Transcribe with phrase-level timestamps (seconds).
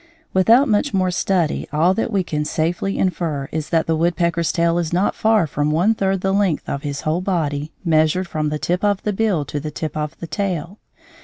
[0.33, 4.79] Without much more study all that we can safely infer is that the woodpecker's tail
[4.79, 8.57] is not far from one third the length of his whole body measured from the
[8.57, 10.79] tip of the bill to the tip of the tail.